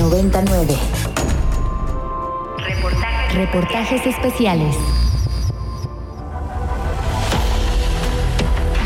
99. 0.00 0.74
Reportajes, 3.34 4.06
especiales. 4.06 4.74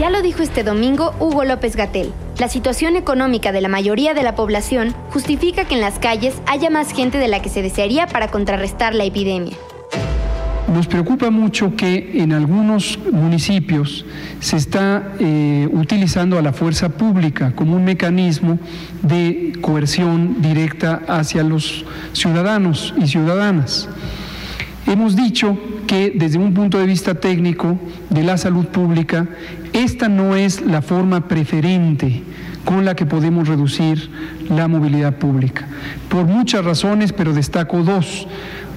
Ya 0.00 0.11
lo 0.11 0.22
dijo 0.22 0.42
este 0.42 0.64
domingo 0.64 1.14
Hugo 1.21 1.45
López 1.45 1.77
Gatel. 1.77 2.12
La 2.38 2.48
situación 2.48 2.96
económica 2.96 3.53
de 3.53 3.61
la 3.61 3.69
mayoría 3.69 4.12
de 4.12 4.24
la 4.24 4.35
población 4.35 4.93
justifica 5.12 5.66
que 5.66 5.75
en 5.75 5.80
las 5.80 6.00
calles 6.00 6.35
haya 6.46 6.69
más 6.69 6.93
gente 6.93 7.19
de 7.19 7.29
la 7.29 7.41
que 7.41 7.49
se 7.49 7.62
desearía 7.62 8.09
para 8.09 8.29
contrarrestar 8.29 8.93
la 8.93 9.05
epidemia. 9.05 9.57
Nos 10.73 10.87
preocupa 10.87 11.31
mucho 11.31 11.77
que 11.77 12.12
en 12.15 12.33
algunos 12.33 12.99
municipios 13.13 14.07
se 14.41 14.57
está 14.57 15.13
eh, 15.19 15.69
utilizando 15.71 16.39
a 16.39 16.43
la 16.43 16.53
fuerza 16.55 16.89
pública 16.89 17.53
como 17.55 17.77
un 17.77 17.85
mecanismo 17.85 18.59
de 19.03 19.53
coerción 19.61 20.41
directa 20.41 21.03
hacia 21.07 21.43
los 21.43 21.85
ciudadanos 22.13 22.95
y 23.00 23.07
ciudadanas. 23.07 23.89
Hemos 24.86 25.17
dicho 25.17 25.58
que 25.86 26.13
desde 26.14 26.39
un 26.39 26.55
punto 26.55 26.79
de 26.79 26.86
vista 26.86 27.14
técnico 27.14 27.79
de 28.08 28.22
la 28.22 28.39
salud 28.39 28.67
pública, 28.67 29.27
esta 29.75 30.08
no 30.08 30.35
es 30.35 30.63
la 30.63 30.81
forma 30.81 31.29
preferente 31.29 32.22
con 32.64 32.84
la 32.86 32.97
que 32.97 33.05
podemos 33.05 33.48
reducir 33.48 34.11
la 34.48 34.67
movilidad 34.67 35.17
pública. 35.17 35.67
Por 36.08 36.25
muchas 36.25 36.64
razones, 36.64 37.12
pero 37.12 37.34
destaco 37.34 37.83
dos. 37.83 38.27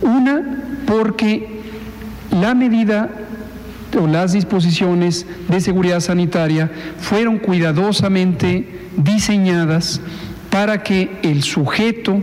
Una, 0.02 0.64
porque 0.86 1.57
la 2.32 2.54
medida 2.54 3.10
o 4.00 4.08
las 4.08 4.34
disposiciones 4.34 5.26
de 5.48 5.62
seguridad 5.62 6.00
sanitaria 6.00 6.72
fueron 7.00 7.38
cuidadosamente 7.38 8.68
diseñadas 8.98 10.02
para 10.50 10.84
que 10.84 11.20
el 11.24 11.44
sujeto 11.44 12.22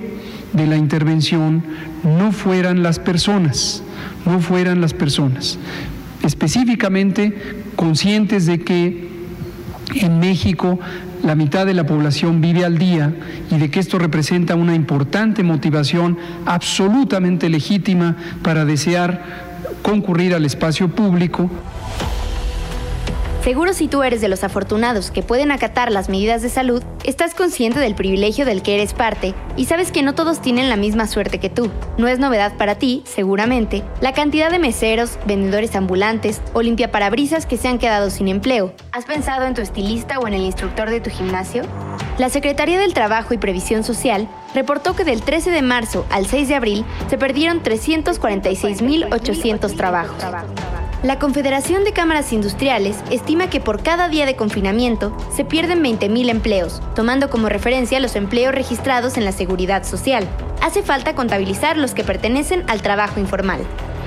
de 0.52 0.66
la 0.66 0.76
intervención 0.76 1.62
no 2.04 2.32
fueran 2.32 2.82
las 2.82 2.98
personas, 2.98 3.82
no 4.26 4.40
fueran 4.40 4.80
las 4.80 4.94
personas. 4.94 5.58
Específicamente 6.22 7.34
conscientes 7.76 8.46
de 8.46 8.60
que 8.60 9.08
en 9.94 10.18
México 10.18 10.78
la 11.22 11.34
mitad 11.34 11.64
de 11.66 11.74
la 11.74 11.86
población 11.86 12.40
vive 12.40 12.64
al 12.64 12.78
día 12.78 13.14
y 13.50 13.56
de 13.56 13.70
que 13.70 13.80
esto 13.80 13.98
representa 13.98 14.54
una 14.54 14.74
importante 14.74 15.42
motivación 15.42 16.18
absolutamente 16.44 17.48
legítima 17.48 18.16
para 18.42 18.64
desear 18.64 19.53
concurrir 19.84 20.34
al 20.34 20.46
espacio 20.46 20.88
público. 20.88 21.50
Seguro 23.44 23.74
si 23.74 23.88
tú 23.88 24.02
eres 24.02 24.22
de 24.22 24.28
los 24.28 24.42
afortunados 24.42 25.10
que 25.10 25.22
pueden 25.22 25.50
acatar 25.50 25.92
las 25.92 26.08
medidas 26.08 26.40
de 26.40 26.48
salud, 26.48 26.82
estás 27.04 27.34
consciente 27.34 27.78
del 27.78 27.94
privilegio 27.94 28.46
del 28.46 28.62
que 28.62 28.74
eres 28.74 28.94
parte 28.94 29.34
y 29.54 29.66
sabes 29.66 29.92
que 29.92 30.02
no 30.02 30.14
todos 30.14 30.40
tienen 30.40 30.70
la 30.70 30.76
misma 30.76 31.06
suerte 31.06 31.38
que 31.38 31.50
tú. 31.50 31.70
No 31.98 32.08
es 32.08 32.18
novedad 32.18 32.56
para 32.56 32.76
ti, 32.76 33.02
seguramente, 33.04 33.82
la 34.00 34.14
cantidad 34.14 34.50
de 34.50 34.58
meseros, 34.58 35.18
vendedores 35.26 35.76
ambulantes 35.76 36.40
o 36.54 36.62
limpiaparabrisas 36.62 37.44
que 37.44 37.58
se 37.58 37.68
han 37.68 37.76
quedado 37.76 38.08
sin 38.08 38.28
empleo. 38.28 38.72
¿Has 38.92 39.04
pensado 39.04 39.44
en 39.44 39.52
tu 39.52 39.60
estilista 39.60 40.18
o 40.20 40.26
en 40.26 40.32
el 40.32 40.40
instructor 40.40 40.88
de 40.88 41.02
tu 41.02 41.10
gimnasio? 41.10 41.64
La 42.16 42.30
Secretaría 42.30 42.78
del 42.78 42.94
Trabajo 42.94 43.34
y 43.34 43.38
Previsión 43.38 43.84
Social 43.84 44.26
reportó 44.54 44.96
que 44.96 45.04
del 45.04 45.20
13 45.20 45.50
de 45.50 45.60
marzo 45.60 46.06
al 46.08 46.24
6 46.24 46.48
de 46.48 46.54
abril 46.54 46.86
se 47.10 47.18
perdieron 47.18 47.62
346.800 47.62 49.76
trabajos. 49.76 50.16
La 51.04 51.18
Confederación 51.18 51.84
de 51.84 51.92
Cámaras 51.92 52.32
Industriales 52.32 52.96
estima 53.10 53.50
que 53.50 53.60
por 53.60 53.82
cada 53.82 54.08
día 54.08 54.24
de 54.24 54.36
confinamiento 54.36 55.14
se 55.36 55.44
pierden 55.44 55.84
20.000 55.84 56.30
empleos, 56.30 56.80
tomando 56.94 57.28
como 57.28 57.50
referencia 57.50 58.00
los 58.00 58.16
empleos 58.16 58.54
registrados 58.54 59.18
en 59.18 59.26
la 59.26 59.32
seguridad 59.32 59.84
social. 59.84 60.26
Hace 60.62 60.82
falta 60.82 61.14
contabilizar 61.14 61.76
los 61.76 61.92
que 61.92 62.04
pertenecen 62.04 62.64
al 62.68 62.80
trabajo 62.80 63.20
informal. 63.20 63.60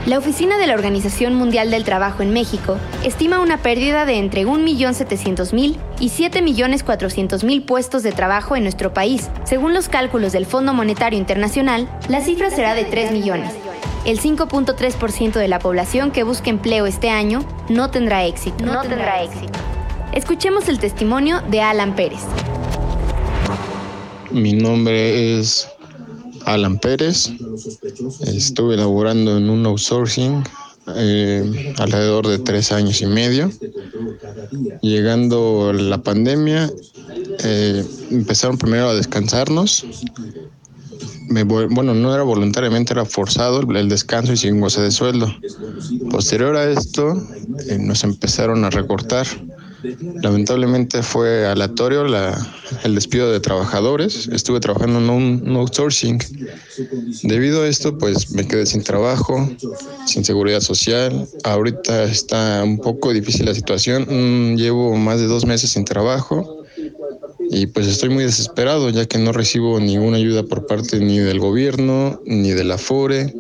La 0.08 0.18
oficina 0.18 0.58
de 0.58 0.66
la 0.66 0.74
Organización 0.74 1.36
Mundial 1.36 1.70
del 1.70 1.84
Trabajo 1.84 2.24
en 2.24 2.34
México 2.34 2.80
estima 3.04 3.42
una 3.42 3.60
pérdida 3.60 4.08
de 4.08 4.18
entre 4.18 4.48
1.700.000 4.48 5.76
y 6.00 6.10
7.400.000 6.10 7.64
puestos 7.64 8.02
de 8.02 8.12
trabajo 8.12 8.56
en 8.56 8.64
nuestro 8.64 8.92
país. 8.92 9.30
Según 9.44 9.76
los 9.76 9.88
cálculos 9.88 10.32
del 10.32 10.48
Fondo 10.48 10.74
Monetario 10.74 11.20
Internacional, 11.20 11.88
la 12.10 12.22
cifra 12.22 12.50
será 12.50 12.74
de 12.74 12.86
3 12.86 13.12
millones 13.12 13.54
el 14.06 14.20
5.3% 14.20 15.34
de 15.34 15.48
la 15.48 15.60
población 15.60 16.12
que 16.12 16.24
busque 16.24 16.50
empleo 16.50 16.86
este 16.86 17.10
año 17.10 17.46
no 17.70 17.90
tendrá 17.92 18.26
éxito. 18.26 18.66
No, 18.66 18.82
tendrá 18.82 19.24
éxito. 19.24 19.60
Escuchemos 20.14 20.70
el 20.70 20.80
testimonio 20.80 21.42
de 21.50 21.62
Alan 21.62 21.96
Pérez. 21.96 22.22
Mi 24.32 24.54
nombre 24.54 25.40
es 25.40 25.68
Alan 26.46 26.80
Pérez. 26.80 27.32
Estuve 28.22 28.78
laborando 28.78 29.38
en 29.38 29.50
un 29.50 29.66
outsourcing 29.66 30.44
eh, 30.96 31.74
alrededor 31.78 32.28
de 32.28 32.40
tres 32.40 32.72
años 32.72 33.02
y 33.02 33.06
medio. 33.06 33.52
Llegando 34.82 35.74
la 35.74 35.98
pandemia, 35.98 36.72
eh, 37.44 37.86
empezaron 38.12 38.58
primero 38.58 38.90
a 38.90 38.96
descansarnos 38.96 39.86
bueno, 41.30 41.94
no 41.94 42.14
era 42.14 42.24
voluntariamente, 42.24 42.94
era 42.94 43.06
forzado 43.06 43.62
el, 43.62 43.90
descanso 43.90 44.34
y 44.34 44.38
sin 44.38 44.60
goce 44.60 44.82
de 44.82 44.92
sueldo. 44.92 45.34
Posterior 46.10 46.56
a 46.56 46.70
esto, 46.70 47.22
eh, 47.68 47.78
nos 47.80 48.04
empezaron 48.04 48.64
a 48.66 48.70
recortar. 48.70 49.28
Lamentablemente 50.24 51.04
fue 51.04 51.46
aleatorio 51.46 52.06
el 52.84 52.96
despido 52.96 53.32
de 53.32 53.40
trabajadores. 53.40 54.28
Estuve 54.28 54.60
trabajando 54.60 55.00
en 55.00 55.10
un, 55.10 55.56
outsourcing. 55.56 56.20
Debido 57.24 57.64
a 57.64 57.68
esto, 57.68 57.98
pues 57.98 58.32
me 58.32 58.48
quedé 58.48 58.66
sin 58.66 58.84
trabajo, 58.84 59.50
sin 60.06 60.26
seguridad 60.26 60.62
social. 60.62 61.28
Ahorita 61.44 62.06
está 62.06 62.64
un 62.64 62.80
poco 62.80 63.14
difícil 63.14 63.46
la 63.46 63.54
situación. 63.54 64.08
Mm, 64.10 64.58
llevo 64.58 64.96
más 64.96 65.20
de 65.20 65.28
dos 65.28 65.46
meses 65.46 65.72
sin 65.72 65.86
trabajo 65.86 66.57
y 67.50 67.68
pues 67.68 67.88
estoy 67.88 68.10
muy 68.10 68.24
desesperado 68.24 68.90
ya 68.90 69.06
que 69.06 69.18
no 69.18 69.32
recibo 69.32 69.80
ninguna 69.80 70.18
ayuda 70.18 70.44
por 70.44 70.66
parte 70.66 71.00
ni 71.00 71.20
del 71.20 71.40
gobierno 71.40 72.22
ni 72.26 72.52
de 72.52 72.64
la 72.64 72.78
FORE. 72.78 73.34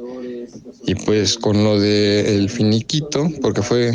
Y 0.86 0.96
pues 0.96 1.38
con 1.38 1.64
lo 1.64 1.80
del 1.80 2.50
finiquito 2.50 3.30
porque 3.42 3.62
fue 3.62 3.94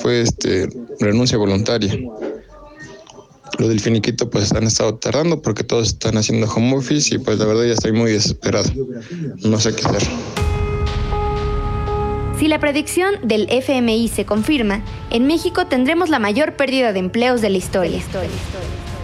fue 0.00 0.22
este 0.22 0.68
renuncia 0.98 1.36
voluntaria. 1.36 1.94
Lo 3.58 3.68
del 3.68 3.80
finiquito 3.80 4.30
pues 4.30 4.52
han 4.52 4.64
estado 4.64 4.94
tardando 4.94 5.42
porque 5.42 5.64
todos 5.64 5.88
están 5.88 6.16
haciendo 6.16 6.48
home 6.48 6.76
office 6.76 7.14
y 7.14 7.18
pues 7.18 7.38
la 7.38 7.44
verdad 7.44 7.64
ya 7.64 7.74
estoy 7.74 7.92
muy 7.92 8.12
desesperado. 8.12 8.70
No 9.44 9.60
sé 9.60 9.74
qué 9.74 9.86
hacer. 9.86 10.08
Si 12.38 12.48
la 12.48 12.58
predicción 12.58 13.16
del 13.22 13.48
FMI 13.50 14.08
se 14.08 14.24
confirma, 14.24 14.82
en 15.10 15.26
México 15.26 15.66
tendremos 15.66 16.08
la 16.08 16.18
mayor 16.18 16.56
pérdida 16.56 16.94
de 16.94 17.00
empleos 17.00 17.42
de 17.42 17.50
la 17.50 17.58
historia. 17.58 18.00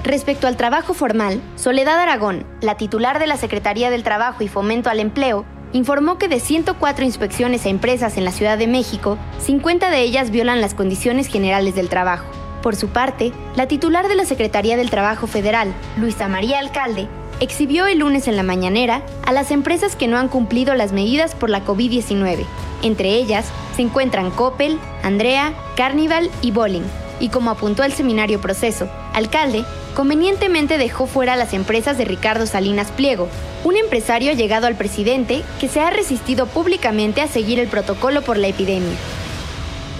Respecto 0.06 0.46
al 0.46 0.56
trabajo 0.56 0.94
formal, 0.94 1.42
Soledad 1.56 1.98
Aragón, 1.98 2.46
la 2.60 2.76
titular 2.76 3.18
de 3.18 3.26
la 3.26 3.36
Secretaría 3.36 3.90
del 3.90 4.04
Trabajo 4.04 4.44
y 4.44 4.46
Fomento 4.48 4.88
al 4.88 5.00
Empleo, 5.00 5.44
informó 5.72 6.16
que 6.16 6.28
de 6.28 6.38
104 6.38 7.04
inspecciones 7.04 7.66
a 7.66 7.70
empresas 7.70 8.16
en 8.16 8.24
la 8.24 8.30
Ciudad 8.30 8.56
de 8.56 8.68
México, 8.68 9.18
50 9.40 9.90
de 9.90 10.02
ellas 10.02 10.30
violan 10.30 10.60
las 10.60 10.74
condiciones 10.74 11.26
generales 11.26 11.74
del 11.74 11.88
trabajo. 11.88 12.24
Por 12.62 12.76
su 12.76 12.90
parte, 12.90 13.32
la 13.56 13.66
titular 13.66 14.06
de 14.06 14.14
la 14.14 14.24
Secretaría 14.24 14.76
del 14.76 14.90
Trabajo 14.90 15.26
Federal, 15.26 15.74
Luisa 15.96 16.28
María 16.28 16.60
Alcalde, 16.60 17.08
exhibió 17.40 17.86
el 17.88 17.98
lunes 17.98 18.28
en 18.28 18.36
la 18.36 18.44
mañanera 18.44 19.02
a 19.26 19.32
las 19.32 19.50
empresas 19.50 19.96
que 19.96 20.06
no 20.06 20.18
han 20.18 20.28
cumplido 20.28 20.76
las 20.76 20.92
medidas 20.92 21.34
por 21.34 21.50
la 21.50 21.64
COVID-19. 21.64 22.44
Entre 22.84 23.08
ellas 23.08 23.46
se 23.74 23.82
encuentran 23.82 24.30
Coppel, 24.30 24.78
Andrea, 25.02 25.52
Carnival 25.76 26.30
y 26.42 26.52
Bowling. 26.52 26.86
Y 27.18 27.30
como 27.30 27.50
apuntó 27.50 27.82
el 27.82 27.92
seminario 27.92 28.40
Proceso, 28.40 28.88
Alcalde 29.12 29.64
convenientemente 29.96 30.76
dejó 30.76 31.06
fuera 31.06 31.36
las 31.36 31.54
empresas 31.54 31.96
de 31.96 32.04
Ricardo 32.04 32.44
Salinas 32.44 32.90
Pliego, 32.92 33.28
un 33.64 33.76
empresario 33.76 34.34
llegado 34.34 34.66
al 34.66 34.76
presidente 34.76 35.42
que 35.58 35.68
se 35.68 35.80
ha 35.80 35.88
resistido 35.88 36.46
públicamente 36.46 37.22
a 37.22 37.28
seguir 37.28 37.58
el 37.58 37.68
protocolo 37.68 38.20
por 38.20 38.36
la 38.36 38.48
epidemia. 38.48 38.94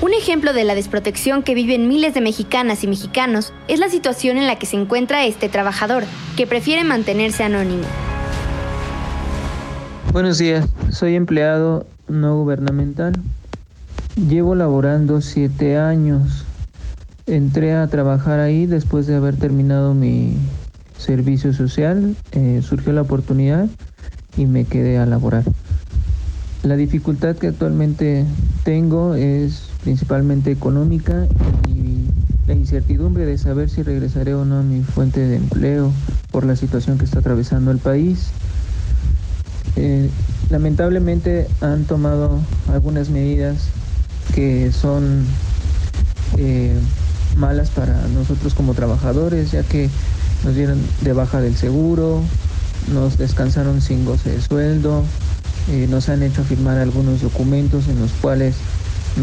Un 0.03 0.13
ejemplo 0.13 0.53
de 0.53 0.65
la 0.65 0.75
desprotección 0.75 1.43
que 1.43 1.55
viven 1.55 1.89
miles 1.89 2.13
de 2.13 2.21
mexicanas 2.21 2.85
y 2.85 2.89
mexicanos 2.89 3.55
es 3.69 3.81
la 3.81 3.89
situación 3.89 4.37
en 4.37 4.47
la 4.47 4.59
que 4.59 4.67
se 4.67 4.77
encuentra 4.77 5.25
este 5.25 5.49
trabajador, 5.49 6.05
que 6.37 6.47
prefiere 6.47 6.85
mantenerse 6.85 7.45
anónimo. 7.45 7.85
Buenos 10.13 10.37
días, 10.37 10.69
soy 10.91 11.15
empleado 11.15 11.87
no 12.07 12.37
gubernamental. 12.37 13.15
Llevo 14.15 14.55
laborando 14.55 15.23
siete 15.23 15.79
años 15.79 16.46
entré 17.27 17.75
a 17.75 17.87
trabajar 17.89 18.39
ahí 18.39 18.67
después 18.67 19.07
de 19.07 19.17
haber 19.17 19.37
terminado 19.37 19.95
mi 19.95 20.37
servicio 20.97 21.53
social, 21.53 22.17
eh, 22.33 22.61
surgió 22.63 22.93
la 22.93 23.03
oportunidad 23.03 23.69
y 24.37 24.47
me 24.47 24.65
quedé 24.65 24.99
a 24.99 25.07
laborar. 25.07 25.45
La 26.63 26.77
dificultad 26.77 27.37
que 27.37 27.49
actualmente 27.49 28.25
tengo 28.65 29.15
es 29.15 29.71
principalmente 29.83 30.51
económica 30.51 31.27
y 31.69 32.07
la 32.49 32.55
incertidumbre 32.55 33.25
de 33.25 33.39
saber 33.39 33.71
si 33.71 33.83
regresaré 33.83 34.35
o 34.35 34.45
no 34.45 34.59
a 34.59 34.63
mi 34.63 34.83
fuente 34.83 35.21
de 35.21 35.37
empleo 35.37 35.93
por 36.31 36.45
la 36.45 36.57
situación 36.57 36.99
que 36.99 37.05
está 37.05 37.21
atravesando 37.21 37.71
el 37.71 37.79
país. 37.79 38.31
Eh, 39.77 40.09
lamentablemente 40.51 41.47
han 41.61 41.85
tomado 41.85 42.39
algunas 42.73 43.11
medidas 43.11 43.69
que 44.35 44.73
son 44.73 45.25
eh, 46.39 46.75
malas 47.37 47.71
para 47.71 47.95
nosotros 48.09 48.55
como 48.55 48.75
trabajadores, 48.75 49.51
ya 49.53 49.63
que 49.63 49.91
nos 50.45 50.55
dieron 50.55 50.81
de 51.03 51.13
baja 51.13 51.41
del 51.41 51.57
seguro, 51.57 52.23
nos 52.93 53.19
descansaron 53.19 53.81
sin 53.81 54.05
goce 54.05 54.31
de 54.31 54.43
sueldo, 54.43 55.05
eh, 55.71 55.87
nos 55.91 56.09
han 56.09 56.23
hecho 56.23 56.45
firmar 56.45 56.79
algunos 56.79 57.23
documentos 57.23 57.89
en 57.89 57.99
los 58.01 58.13
cuales 58.13 58.57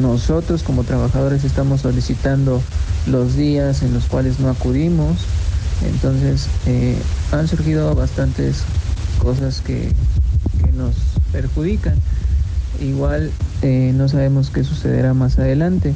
nosotros 0.02 0.64
como 0.64 0.84
trabajadores 0.84 1.44
estamos 1.44 1.82
solicitando 1.82 2.62
los 3.08 3.36
días 3.36 3.84
en 3.84 3.94
los 3.94 4.06
cuales 4.06 4.40
no 4.40 4.50
acudimos. 4.50 5.20
Entonces 5.86 6.48
eh, 6.66 6.98
han 7.32 7.48
surgido 7.48 7.94
bastantes 7.96 8.64
cosas 9.20 9.62
que, 9.62 9.92
nos 10.76 10.96
perjudican. 11.32 11.94
Igual 12.82 13.32
eh, 13.62 13.92
no 13.96 14.10
sabemos 14.10 14.50
qué 14.50 14.64
sucederá 14.64 15.14
más 15.14 15.38
adelante. 15.38 15.94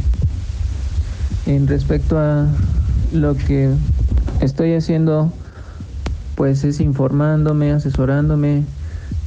En 1.48 1.66
respecto 1.66 2.20
a 2.20 2.46
lo 3.14 3.38
que 3.38 3.70
estoy 4.42 4.74
haciendo, 4.74 5.32
pues 6.36 6.66
es 6.66 6.82
informándome, 6.82 7.72
asesorándome 7.72 8.66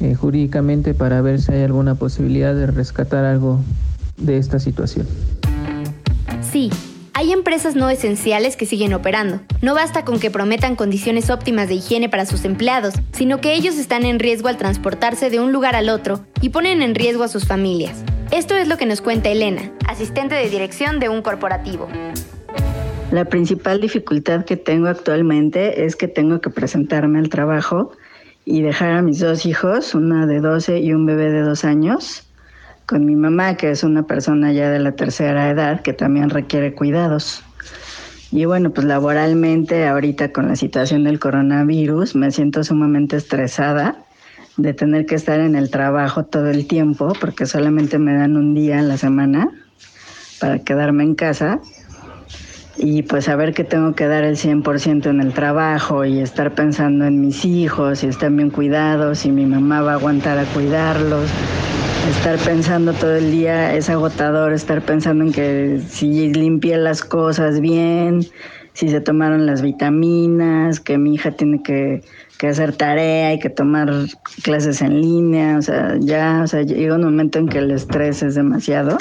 eh, 0.00 0.14
jurídicamente 0.14 0.92
para 0.92 1.22
ver 1.22 1.40
si 1.40 1.52
hay 1.52 1.62
alguna 1.62 1.94
posibilidad 1.94 2.54
de 2.54 2.66
rescatar 2.66 3.24
algo 3.24 3.60
de 4.18 4.36
esta 4.36 4.58
situación. 4.58 5.06
Sí, 6.42 6.68
hay 7.14 7.32
empresas 7.32 7.74
no 7.74 7.88
esenciales 7.88 8.54
que 8.56 8.66
siguen 8.66 8.92
operando. 8.92 9.40
No 9.62 9.74
basta 9.74 10.04
con 10.04 10.20
que 10.20 10.30
prometan 10.30 10.76
condiciones 10.76 11.30
óptimas 11.30 11.68
de 11.68 11.76
higiene 11.76 12.10
para 12.10 12.26
sus 12.26 12.44
empleados, 12.44 12.94
sino 13.12 13.40
que 13.40 13.54
ellos 13.54 13.76
están 13.76 14.04
en 14.04 14.18
riesgo 14.18 14.48
al 14.48 14.58
transportarse 14.58 15.30
de 15.30 15.40
un 15.40 15.52
lugar 15.52 15.74
al 15.74 15.88
otro 15.88 16.20
y 16.42 16.50
ponen 16.50 16.82
en 16.82 16.94
riesgo 16.94 17.24
a 17.24 17.28
sus 17.28 17.46
familias. 17.46 18.04
Esto 18.32 18.54
es 18.54 18.68
lo 18.68 18.76
que 18.76 18.86
nos 18.86 19.00
cuenta 19.00 19.28
Elena, 19.28 19.72
asistente 19.88 20.36
de 20.36 20.48
dirección 20.48 21.00
de 21.00 21.08
un 21.08 21.20
corporativo. 21.20 21.88
La 23.10 23.24
principal 23.24 23.80
dificultad 23.80 24.44
que 24.44 24.56
tengo 24.56 24.86
actualmente 24.86 25.84
es 25.84 25.96
que 25.96 26.06
tengo 26.06 26.40
que 26.40 26.48
presentarme 26.48 27.18
al 27.18 27.28
trabajo 27.28 27.90
y 28.44 28.62
dejar 28.62 28.92
a 28.92 29.02
mis 29.02 29.18
dos 29.18 29.46
hijos, 29.46 29.96
una 29.96 30.26
de 30.26 30.38
12 30.38 30.78
y 30.78 30.92
un 30.92 31.06
bebé 31.06 31.32
de 31.32 31.40
dos 31.40 31.64
años, 31.64 32.28
con 32.86 33.04
mi 33.04 33.16
mamá, 33.16 33.56
que 33.56 33.72
es 33.72 33.82
una 33.82 34.04
persona 34.04 34.52
ya 34.52 34.70
de 34.70 34.78
la 34.78 34.92
tercera 34.92 35.50
edad, 35.50 35.80
que 35.82 35.92
también 35.92 36.30
requiere 36.30 36.72
cuidados. 36.72 37.42
Y 38.30 38.44
bueno, 38.44 38.70
pues 38.70 38.86
laboralmente 38.86 39.88
ahorita 39.88 40.32
con 40.32 40.46
la 40.46 40.54
situación 40.54 41.02
del 41.02 41.18
coronavirus 41.18 42.14
me 42.14 42.30
siento 42.30 42.62
sumamente 42.62 43.16
estresada 43.16 44.04
de 44.56 44.74
tener 44.74 45.06
que 45.06 45.14
estar 45.14 45.40
en 45.40 45.56
el 45.56 45.70
trabajo 45.70 46.24
todo 46.24 46.48
el 46.50 46.66
tiempo, 46.66 47.12
porque 47.20 47.46
solamente 47.46 47.98
me 47.98 48.14
dan 48.14 48.36
un 48.36 48.54
día 48.54 48.80
a 48.80 48.82
la 48.82 48.96
semana 48.96 49.48
para 50.40 50.58
quedarme 50.58 51.04
en 51.04 51.14
casa 51.14 51.60
y 52.82 53.02
pues 53.02 53.26
saber 53.26 53.52
que 53.52 53.62
tengo 53.62 53.94
que 53.94 54.06
dar 54.06 54.24
el 54.24 54.36
100% 54.36 55.06
en 55.06 55.20
el 55.20 55.34
trabajo 55.34 56.04
y 56.04 56.20
estar 56.20 56.54
pensando 56.54 57.04
en 57.04 57.20
mis 57.20 57.44
hijos 57.44 58.02
y 58.02 58.06
están 58.06 58.36
bien 58.36 58.50
cuidados 58.50 59.26
y 59.26 59.32
mi 59.32 59.44
mamá 59.44 59.82
va 59.82 59.92
a 59.92 59.94
aguantar 59.96 60.38
a 60.38 60.44
cuidarlos. 60.44 61.28
Estar 62.10 62.38
pensando 62.38 62.94
todo 62.94 63.16
el 63.16 63.30
día 63.30 63.74
es 63.74 63.90
agotador, 63.90 64.54
estar 64.54 64.80
pensando 64.80 65.24
en 65.24 65.32
que 65.32 65.80
si 65.88 66.32
limpié 66.32 66.78
las 66.78 67.04
cosas 67.04 67.60
bien, 67.60 68.26
si 68.72 68.88
se 68.88 69.00
tomaron 69.00 69.46
las 69.46 69.62
vitaminas, 69.62 70.80
que 70.80 70.98
mi 70.98 71.14
hija 71.14 71.32
tiene 71.32 71.62
que, 71.62 72.02
que 72.38 72.48
hacer 72.48 72.74
tarea 72.76 73.34
y 73.34 73.38
que 73.38 73.50
tomar 73.50 73.90
clases 74.42 74.80
en 74.82 75.00
línea, 75.00 75.58
o 75.58 75.62
sea, 75.62 75.96
ya, 75.98 76.42
o 76.42 76.46
sea, 76.46 76.62
llega 76.62 76.94
un 76.94 77.02
momento 77.02 77.38
en 77.38 77.48
que 77.48 77.58
el 77.58 77.70
estrés 77.70 78.22
es 78.22 78.34
demasiado 78.34 78.98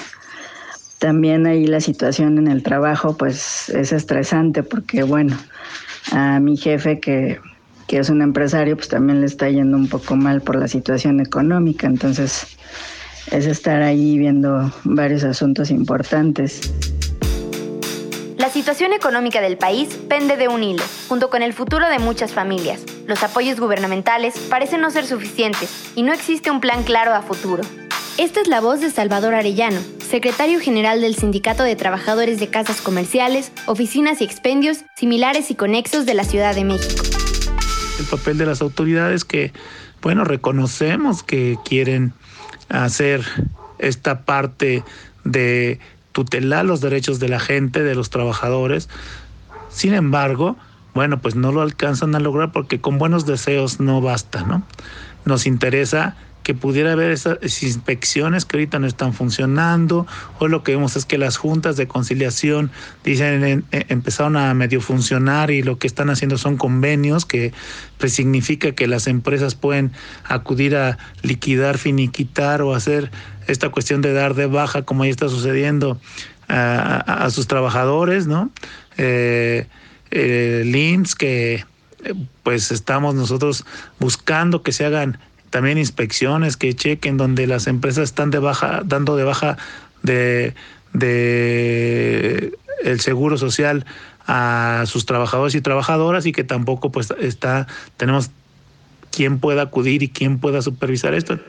también 1.00 1.48
ahí 1.48 1.66
la 1.66 1.80
situación 1.80 2.38
en 2.38 2.48
el 2.48 2.62
trabajo 2.62 3.18
pues 3.18 3.70
es 3.70 3.92
estresante 3.94 4.64
porque 4.64 5.04
bueno, 5.04 5.36
a 6.12 6.40
mi 6.40 6.58
jefe 6.58 7.00
que, 7.00 7.40
que 7.88 7.98
es 8.00 8.10
un 8.10 8.22
empresario 8.22 8.76
pues 8.76 8.90
también 8.90 9.22
le 9.22 9.26
está 9.26 9.50
yendo 9.50 9.78
un 9.78 9.88
poco 9.88 10.16
mal 10.16 10.42
por 10.42 10.58
la 10.58 10.68
situación 10.68 11.22
económica, 11.22 11.88
entonces 11.88 12.58
es 13.32 13.46
estar 13.46 13.82
ahí 13.82 14.18
viendo 14.18 14.72
varios 14.84 15.24
asuntos 15.24 15.72
importantes. 15.72 16.74
La 18.40 18.50
situación 18.50 18.94
económica 18.94 19.42
del 19.42 19.58
país 19.58 19.90
pende 20.08 20.38
de 20.38 20.48
un 20.48 20.64
hilo, 20.64 20.82
junto 21.10 21.30
con 21.30 21.42
el 21.42 21.52
futuro 21.52 21.90
de 21.90 22.00
muchas 22.00 22.32
familias. 22.32 22.80
Los 23.06 23.22
apoyos 23.22 23.60
gubernamentales 23.60 24.40
parecen 24.50 24.80
no 24.80 24.92
ser 24.92 25.06
suficientes 25.06 25.92
y 25.94 26.04
no 26.04 26.14
existe 26.14 26.50
un 26.50 26.62
plan 26.62 26.84
claro 26.84 27.14
a 27.14 27.22
futuro. 27.22 27.64
Esta 28.18 28.40
es 28.40 28.48
la 28.48 28.62
voz 28.62 28.80
de 28.80 28.92
Salvador 28.92 29.34
Arellano, 29.34 29.82
secretario 30.10 30.62
general 30.62 31.02
del 31.02 31.16
Sindicato 31.16 31.64
de 31.64 31.76
Trabajadores 31.76 32.40
de 32.40 32.48
Casas 32.48 32.80
Comerciales, 32.80 33.52
Oficinas 33.66 34.22
y 34.22 34.24
Expendios 34.24 34.86
similares 34.96 35.52
y 35.52 35.56
conexos 35.56 36.06
de 36.06 36.14
la 36.14 36.24
Ciudad 36.24 36.56
de 36.56 36.64
México. 36.64 37.04
El 38.00 38.06
papel 38.06 38.38
de 38.38 38.46
las 38.46 38.62
autoridades 38.62 39.26
que, 39.26 39.52
bueno, 40.02 40.24
reconocemos 40.24 41.24
que 41.24 41.58
quieren 41.66 42.14
hacer 42.70 43.22
esta 43.80 44.22
parte 44.22 44.86
de 45.26 45.82
tutelar 46.20 46.66
los 46.66 46.82
derechos 46.82 47.20
de 47.20 47.30
la 47.30 47.40
gente, 47.40 47.82
de 47.82 47.96
los 47.96 48.10
trabajadores. 48.10 48.90
Sin 49.70 49.94
embargo, 49.94 50.58
bueno, 50.94 51.22
pues 51.22 51.36
no 51.36 51.54
lo 51.54 51.62
alcanzan 51.62 52.14
a 52.14 52.20
lograr 52.20 52.52
porque 52.52 52.82
con 52.82 52.98
buenos 52.98 53.26
deseos 53.26 53.80
no 53.80 54.02
basta, 54.02 54.44
¿no? 54.44 54.64
Nos 55.24 55.46
interesa 55.46 56.18
que 56.50 56.56
pudiera 56.56 56.94
haber 56.94 57.12
esas 57.12 57.38
inspecciones 57.62 58.44
que 58.44 58.58
ahorita 58.58 58.80
no 58.80 58.88
están 58.88 59.14
funcionando, 59.14 60.08
o 60.40 60.48
lo 60.48 60.64
que 60.64 60.72
vemos 60.72 60.96
es 60.96 61.06
que 61.06 61.20
las 61.20 61.38
juntas 61.38 61.78
de 61.78 61.88
conciliación 61.88 62.72
dicen 63.04 63.66
empezaron 63.70 64.36
a 64.36 64.52
medio 64.56 64.82
funcionar 64.82 65.52
y 65.52 65.62
lo 65.62 65.78
que 65.78 65.86
están 65.86 66.10
haciendo 66.10 66.40
son 66.40 66.58
convenios 66.58 67.28
que 67.28 67.54
pues, 68.00 68.14
significa 68.14 68.72
que 68.72 68.88
las 68.88 69.06
empresas 69.06 69.54
pueden 69.54 69.92
acudir 70.24 70.76
a 70.76 70.98
liquidar, 71.22 71.78
finiquitar 71.78 72.64
o 72.64 72.74
hacer 72.74 73.12
esta 73.46 73.70
cuestión 73.70 74.02
de 74.02 74.12
dar 74.14 74.34
de 74.34 74.48
baja 74.48 74.82
como 74.82 75.04
ahí 75.04 75.12
está 75.12 75.30
sucediendo 75.30 76.02
a, 76.48 77.30
sus 77.30 77.46
trabajadores, 77.46 78.26
¿no? 78.26 78.50
Eh, 78.98 79.68
eh, 80.10 81.04
que 81.16 81.54
eh, 81.54 82.14
pues 82.42 82.72
estamos 82.72 83.14
nosotros 83.14 83.68
buscando 84.00 84.64
que 84.64 84.72
se 84.72 84.84
hagan 84.84 85.20
también 85.50 85.78
inspecciones 85.78 86.58
que 86.58 86.76
chequen 86.76 87.18
donde 87.18 87.48
las 87.48 87.68
empresas 87.68 88.06
están 88.06 88.32
de 88.32 88.40
baja, 88.40 88.82
dando 88.86 89.16
de 89.16 89.24
baja 89.24 89.58
de, 90.04 90.54
de 90.94 92.54
el 92.84 93.00
seguro 93.00 93.38
social 93.38 93.86
a 94.28 94.84
sus 94.86 95.06
trabajadores 95.06 95.56
y 95.56 95.62
trabajadoras 95.62 96.26
y 96.26 96.32
que 96.32 96.44
tampoco 96.44 96.92
pues 96.92 97.12
está 97.20 97.68
tenemos 97.98 98.30
quien 99.12 99.40
pueda 99.40 99.64
acudir 99.64 100.04
y 100.04 100.10
quién 100.10 100.40
pueda 100.40 100.62
supervisar 100.62 101.14
esto. 101.14 101.40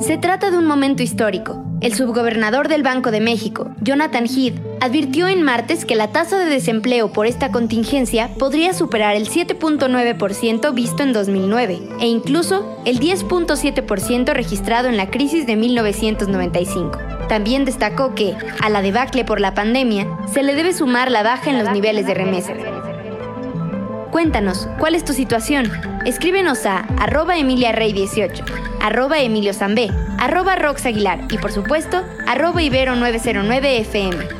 Se 0.00 0.16
trata 0.16 0.50
de 0.50 0.56
un 0.56 0.66
momento 0.66 1.02
histórico. 1.02 1.62
El 1.82 1.94
subgobernador 1.94 2.68
del 2.68 2.82
Banco 2.82 3.10
de 3.10 3.20
México, 3.20 3.70
Jonathan 3.82 4.24
Heath, 4.24 4.54
advirtió 4.80 5.28
en 5.28 5.42
martes 5.42 5.84
que 5.84 5.94
la 5.94 6.08
tasa 6.08 6.38
de 6.38 6.46
desempleo 6.46 7.12
por 7.12 7.26
esta 7.26 7.52
contingencia 7.52 8.30
podría 8.38 8.72
superar 8.72 9.14
el 9.14 9.28
7.9% 9.28 10.74
visto 10.74 11.02
en 11.02 11.12
2009 11.12 11.80
e 12.00 12.06
incluso 12.06 12.80
el 12.86 12.98
10.7% 12.98 14.32
registrado 14.32 14.88
en 14.88 14.96
la 14.96 15.10
crisis 15.10 15.46
de 15.46 15.56
1995. 15.56 16.98
También 17.28 17.64
destacó 17.64 18.14
que, 18.14 18.34
a 18.60 18.70
la 18.70 18.82
debacle 18.82 19.24
por 19.24 19.40
la 19.40 19.54
pandemia, 19.54 20.08
se 20.32 20.42
le 20.42 20.54
debe 20.54 20.72
sumar 20.72 21.10
la 21.10 21.22
baja 21.22 21.50
en 21.50 21.58
los 21.62 21.70
niveles 21.72 22.06
de 22.06 22.14
remesas. 22.14 22.56
Cuéntanos, 24.10 24.66
¿cuál 24.78 24.94
es 24.96 25.04
tu 25.04 25.12
situación? 25.12 25.70
Escríbenos 26.04 26.66
a 26.66 26.78
arroba 26.98 27.36
emiliarrey18, 27.36 28.42
arroba 28.80 29.20
emilio 29.20 29.52
arroba 30.18 30.56
rox 30.56 30.86
aguilar 30.86 31.20
y 31.30 31.38
por 31.38 31.52
supuesto, 31.52 32.02
arroba 32.26 32.62
ibero909fm. 32.62 34.39